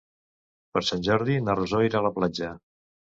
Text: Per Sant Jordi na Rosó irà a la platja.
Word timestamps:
Per 0.77 0.81
Sant 0.87 1.03
Jordi 1.07 1.35
na 1.49 1.55
Rosó 1.59 1.81
irà 1.89 1.99
a 2.01 2.05
la 2.07 2.13
platja. 2.17 2.49